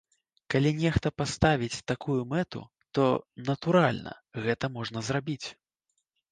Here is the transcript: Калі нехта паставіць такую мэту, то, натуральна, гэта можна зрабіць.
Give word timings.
Калі 0.53 0.69
нехта 0.83 1.11
паставіць 1.21 1.83
такую 1.91 2.17
мэту, 2.33 2.63
то, 2.97 3.05
натуральна, 3.53 4.17
гэта 4.49 4.73
можна 4.81 4.99
зрабіць. 5.15 5.43